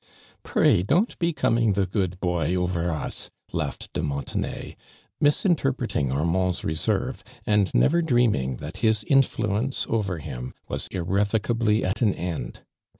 ••Pray, 0.41 0.81
don't 0.81 1.15
be 1.19 1.31
coming 1.31 1.73
the 1.73 1.85
good 1.85 2.19
boy 2.19 2.55
over 2.55 2.89
us!'' 2.89 3.29
laughed 3.51 3.93
de 3.93 4.01
Montenay. 4.01 4.75
misinter 5.21 5.71
preting 5.73 6.07
Arman<rs 6.09 6.63
reserve, 6.63 7.23
and 7.45 7.71
never 7.75 8.01
dream 8.01 8.33
ing 8.33 8.55
that 8.55 8.77
his 8.77 9.03
inHueiice 9.03 9.85
over 9.87 10.17
him 10.17 10.55
was 10.67 10.87
irrevo 10.89 11.37
cably 11.39 11.83
at 11.83 12.01
an 12.01 12.15
end. 12.15 12.61